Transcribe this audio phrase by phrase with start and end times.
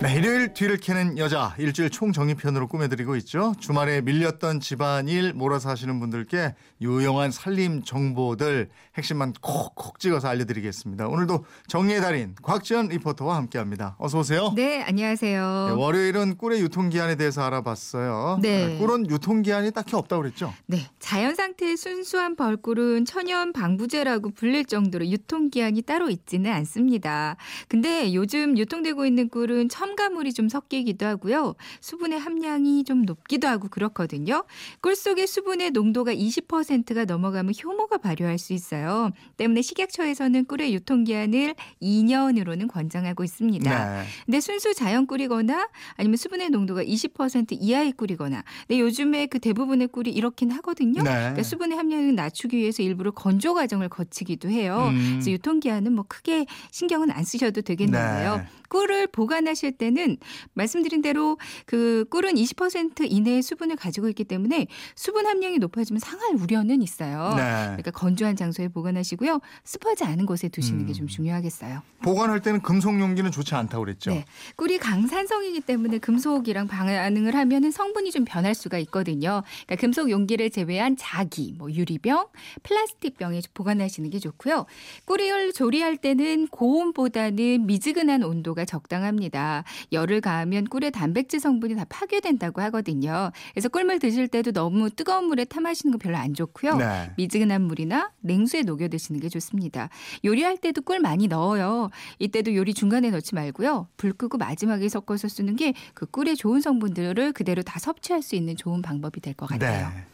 [0.00, 3.52] 네, 일요일 뒤를 캐는 여자 일주일 총정리편으로 꾸며드리고 있죠.
[3.58, 11.08] 주말에 밀렸던 집안일 몰아서 하시는 분들께 유용한 살림 정보들 핵심만 콕콕 찍어서 알려드리겠습니다.
[11.08, 13.96] 오늘도 정리의 달인 곽지연 리포터와 함께합니다.
[13.98, 14.52] 어서 오세요.
[14.54, 15.66] 네, 안녕하세요.
[15.70, 18.38] 네, 월요일은 꿀의 유통기한에 대해서 알아봤어요.
[18.40, 18.78] 네.
[18.78, 20.54] 꿀은 유통기한이 딱히 없다고 그랬죠?
[20.66, 27.36] 네, 자연 상태의 순수한 벌꿀은 천연 방부제라고 불릴 정도로 유통기한이 따로 있지는 않습니다.
[27.66, 31.54] 근데 요즘 유통되고 있는 꿀은 첨가물이 좀 섞이기도 하고요.
[31.80, 34.44] 수분의 함량이 좀 높기도 하고 그렇거든요.
[34.80, 39.10] 꿀 속의 수분의 농도가 20%가 넘어가면 효모가 발효할 수 있어요.
[39.36, 43.92] 때문에 식약처에서는 꿀의 유통기한을 2년으로는 권장하고 있습니다.
[44.00, 44.04] 네.
[44.26, 50.10] 근데 순수 자연 꿀이거나 아니면 수분의 농도가 20% 이하의 꿀이거나 근데 요즘에 그 대부분의 꿀이
[50.10, 51.02] 이렇긴 하거든요.
[51.02, 51.10] 네.
[51.10, 54.88] 그러니까 수분의 함량을 낮추기 위해서 일부러 건조 과정을 거치기도 해요.
[54.90, 55.12] 음.
[55.12, 58.36] 그래서 유통기한은 뭐 크게 신경은 안 쓰셔도 되겠는데요.
[58.36, 58.46] 네.
[58.68, 60.18] 꿀을 보관하실 때는
[60.54, 66.82] 말씀드린 대로 그 꿀은 20% 이내의 수분을 가지고 있기 때문에 수분 함량이 높아지면 상할 우려는
[66.82, 67.34] 있어요.
[67.36, 67.42] 네.
[67.66, 69.40] 그러니까 건조한 장소에 보관하시고요.
[69.64, 71.08] 습하지 않은 곳에 두시는 게좀 음.
[71.08, 71.82] 중요하겠어요.
[72.02, 74.10] 보관할 때는 금속 용기는 좋지 않다고 그랬죠?
[74.10, 74.24] 네.
[74.56, 79.42] 꿀이 강산성이기 때문에 금속이랑 반응을 하면은 성분이 좀 변할 수가 있거든요.
[79.66, 82.26] 그러니까 금속 용기를 제외한 자기, 뭐 유리병,
[82.62, 84.66] 플라스틱 병에 보관하시는 게 좋고요.
[85.06, 89.64] 꿀을 조리할 때는 고온보다는 미지근한 온도가 적당합니다.
[89.92, 93.30] 열을 가하면 꿀의 단백질 성분이 다 파괴된다고 하거든요.
[93.52, 96.76] 그래서 꿀물 드실 때도 너무 뜨거운 물에 타 마시는 거 별로 안 좋고요.
[96.76, 97.12] 네.
[97.16, 99.88] 미지근한 물이나 냉수에 녹여 드시는 게 좋습니다.
[100.24, 101.90] 요리할 때도 꿀 많이 넣어요.
[102.18, 103.88] 이때도 요리 중간에 넣지 말고요.
[103.96, 108.56] 불 끄고 마지막에 섞어서 쓰는 게 그 꿀의 좋은 성분들을 그대로 다 섭취할 수 있는
[108.56, 109.88] 좋은 방법이 될 것 같아요.
[109.88, 110.04] 네.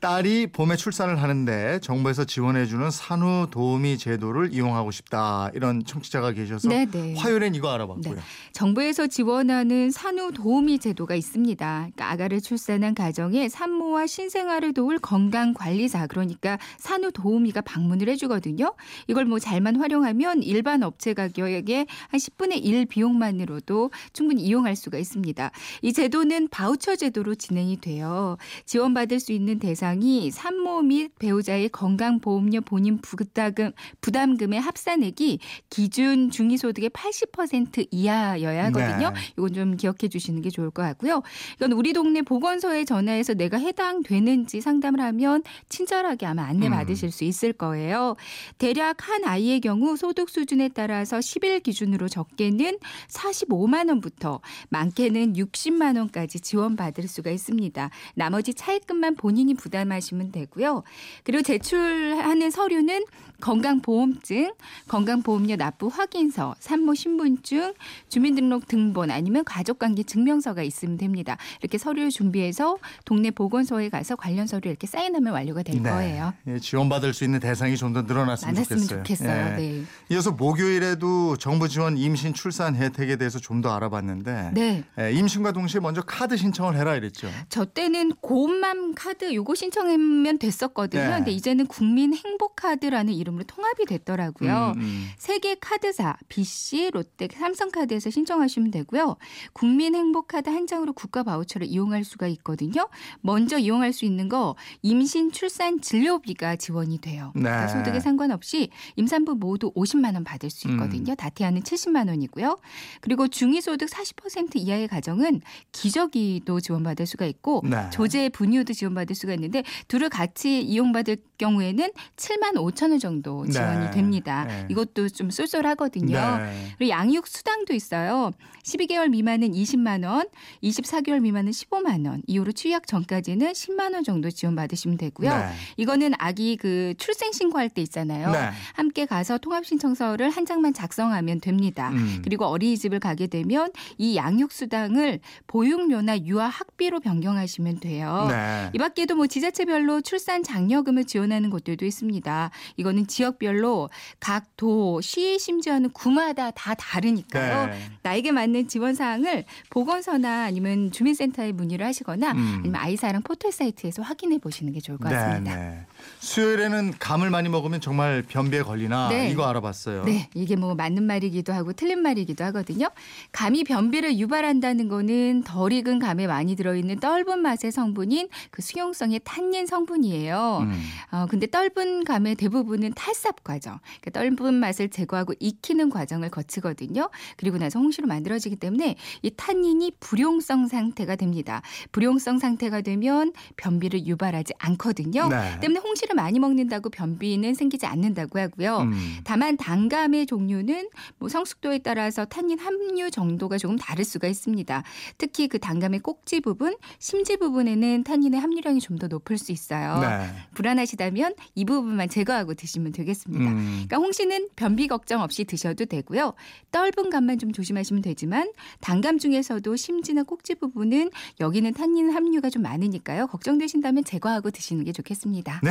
[0.00, 6.86] 딸이 봄에 출산을 하는데 정부에서 지원해주는 산후 도우미 제도를 이용하고 싶다 이런 청취자가 계셔서 네,
[6.86, 7.14] 네.
[7.16, 8.14] 화요일엔 이거 알아봤고요.
[8.14, 8.20] 네.
[8.52, 11.78] 정부에서 지원하는 산후 도우미 제도가 있습니다.
[11.78, 18.74] 그러니까 아가를 출산한 가정에 산모와 신생아를 도울 건강 관리사 그러니까 산후 도우미가 방문을 해주거든요.
[19.08, 25.50] 이걸 뭐 잘만 활용하면 일반 업체 가격의 한 10분의 1 비용만으로도 충분히 이용할 수가 있습니다.
[25.82, 28.36] 이 제도는 바우처 제도로 진행이 돼요.
[28.64, 35.38] 지원받을 수 있는 대상 이 산모 및 배우자의 건강보험료 본인 부담금, 부담금의 합산액이
[35.70, 39.10] 기준 중위소득의 80% 이하여야 하거든요.
[39.10, 39.20] 네.
[39.36, 41.22] 이건 좀 기억해 주시는 게 좋을 것 같고요.
[41.56, 46.72] 이건 우리 동네 보건소에 전화해서 내가 해당되는지 상담을 하면 친절하게 아마 안내 음.
[46.72, 48.16] 받으실 수 있을 거예요.
[48.58, 52.78] 대략 한 아이의 경우 소득 수준에 따라서 10일 기준으로 적게는
[53.08, 54.40] 45만 원부터
[54.70, 57.90] 많게는 60만 원까지 지원받을 수가 있습니다.
[58.14, 60.82] 나머지 차액금만 본인이 부담 하시면 되고요.
[61.24, 63.04] 그리고 제출하는 서류는
[63.40, 64.52] 건강보험증,
[64.88, 67.74] 건강보험료 납부 확인서, 산모 신분증,
[68.08, 71.36] 주민등록 등본 아니면 가족관계 증명서가 있으면 됩니다.
[71.60, 76.32] 이렇게 서류를 준비해서 동네 보건소에 가서 관련 서류 이렇게 사인하면 완료가 될 거예요.
[76.46, 78.86] 예, 지원받을 수 있는 대상이 좀 더 늘어났으면 좋겠어요.
[78.98, 79.46] 좋겠어요.
[79.52, 79.56] 예.
[79.56, 79.82] 네.
[80.10, 84.84] 이어서 목요일에도 정부 지원 임신 출산 혜택에 대해서 좀 더 알아봤는데 네.
[85.00, 87.28] 예, 임신과 동시에 먼저 카드 신청을 해라 이랬죠.
[87.48, 91.02] 저 때는 고맘 카드 요거 신 청하면 됐었거든요.
[91.02, 91.16] 네.
[91.16, 94.72] 근데 이제는 국민 행복 카드라는 이름으로 통합이 됐더라고요.
[94.76, 95.08] 음, 음.
[95.16, 99.16] 세계 카드사 BC, 롯데, 삼성카드에서 신청하시면 되고요.
[99.52, 102.88] 국민 행복카드 한 장으로 국가 바우처를 이용할 수가 있거든요.
[103.20, 107.32] 먼저 이용할 수 있는 거 임신, 출산, 진료비가 지원이 돼요.
[107.34, 107.42] 네.
[107.42, 111.14] 그러니까 소득에 상관없이 임산부 모두 50만 원 받을 수 있거든요.
[111.14, 112.58] 다태아는 70만 원이고요.
[113.00, 115.40] 그리고 중위소득 40% 이하의 가정은
[115.72, 117.88] 기저귀도 지원받을 수가 있고 네.
[117.90, 119.57] 조제 분유도 지원받을 수가 있는데
[119.88, 123.90] 둘을 같이 이용받을 경우에는 7만 5천 원 정도 지원이 네.
[123.90, 124.44] 됩니다.
[124.44, 124.66] 네.
[124.70, 126.38] 이것도 좀 쏠쏠하거든요.
[126.38, 126.74] 네.
[126.76, 128.32] 그리고 양육 수당도 있어요.
[128.64, 130.26] 12개월 미만은 20만 원,
[130.62, 135.30] 24개월 미만은 15만 원, 이후로 취약 전까지는 10만 원 정도 지원받으시면 되고요.
[135.30, 135.52] 네.
[135.76, 138.30] 이거는 아기 그 출생 신고할 때 있잖아요.
[138.30, 138.50] 네.
[138.74, 141.90] 함께 가서 통합 신청서를 한 장만 작성하면 됩니다.
[141.90, 142.20] 음.
[142.22, 148.26] 그리고 어린이집을 가게 되면 이 양육 수당을 보육료나 유아 학비로 변경하시면 돼요.
[148.28, 148.70] 네.
[148.74, 152.50] 이 밖에도 뭐 지자 체별로 출산 장려금을 지원하는 곳들도 있습니다.
[152.76, 153.90] 이거는 지역별로
[154.20, 157.66] 각 도, 시, 심지어는 구마다 다 다르니까요.
[157.66, 157.90] 네.
[158.02, 162.56] 나에게 맞는 지원 사항을 보건소나 아니면 주민센터에 문의를 하시거나 음.
[162.60, 165.56] 아니면 아이사랑 포털 사이트에서 확인해 보시는 게 좋을 것 같습니다.
[165.56, 165.86] 네.
[166.20, 169.30] 수요일에는 감을 많이 먹으면 정말 변비에 걸리나 네.
[169.30, 170.04] 이거 알아봤어요.
[170.04, 172.88] 네, 이게 뭐 맞는 말이기도 하고 틀린 말이기도 하거든요.
[173.32, 179.66] 감이 변비를 유발한다는 거는 덜 익은 감에 많이 들어있는 떫은 맛의 성분인 그 수용성의 탄닌
[179.66, 180.58] 성분이에요.
[180.62, 180.82] 음.
[181.12, 187.10] 어, 근데 떫은 감의 대부분은 탈삽 과정, 그러니까 떫은 맛을 제거하고 익히는 과정을 거치거든요.
[187.36, 191.62] 그리고 나서 홍시로 만들어지기 때문에 이 탄닌이 불용성 상태가 됩니다.
[191.92, 195.28] 불용성 상태가 되면 변비를 유발하지 않거든요.
[195.28, 195.60] 네.
[195.60, 198.80] 때문에 홍시 를 많이 먹는다고 변비는 생기지 않는다고 하고요.
[198.80, 199.16] 음.
[199.24, 204.82] 다만 단감의 종류는 뭐 성숙도에 따라서 탄닌 함유 정도가 조금 다를 수가 있습니다.
[205.16, 210.00] 특히 그 단감의 꼭지 부분, 심지 부분에는 탄닌의 함유량이 좀 더 높을 수 있어요.
[210.00, 210.28] 네.
[210.54, 213.50] 불안하시다면 이 부분만 제거하고 드시면 되겠습니다.
[213.50, 213.84] 음.
[213.86, 216.34] 그러니까 홍시는 변비 걱정 없이 드셔도 되고요.
[216.70, 218.50] 떫은 감만 좀 조심하시면 되지만
[218.80, 221.10] 단감 중에서도 심지나 꼭지 부분은
[221.40, 223.28] 여기는 탄닌 함유가 좀 많으니까요.
[223.28, 225.60] 걱정되신다면 제거하고 드시는 게 좋겠습니다.
[225.62, 225.70] 네,